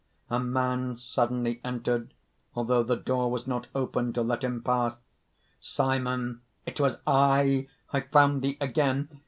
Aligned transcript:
"A 0.31 0.39
man 0.39 0.97
suddenly 0.97 1.61
entered, 1.63 2.15
although 2.55 2.81
the 2.81 2.95
door 2.95 3.29
was 3.29 3.45
not 3.45 3.67
opened 3.75 4.15
to 4.15 4.23
let 4.23 4.43
him 4.43 4.63
pass." 4.63 4.97
SIMON. 5.59 6.41
"It 6.65 6.79
was 6.81 7.01
I! 7.05 7.67
I 7.93 7.99
found 8.01 8.41
thee 8.41 8.57
again! 8.59 9.09